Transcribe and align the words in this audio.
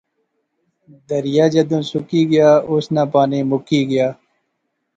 دریا 1.09 1.45
جدوں 1.53 1.83
سکی 1.91 2.21
گیا، 2.31 2.49
اس 2.71 2.85
ناں 2.93 3.07
پانی 3.13 3.39
مکی 3.49 3.81
گیا 3.89 4.07